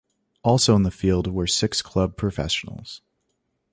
Also 0.43 0.75
in 0.75 0.81
the 0.81 0.89
field 0.89 1.27
were 1.27 1.45
six 1.45 1.83
club 1.83 2.17
professionals. 2.17 3.03